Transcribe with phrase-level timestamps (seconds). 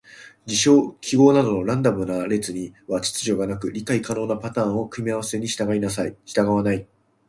[0.47, 5.65] 事象・記号などのランダムな列には秩序がなく、理解可能なパターンや組み合わせに従
[6.49, 6.87] わない。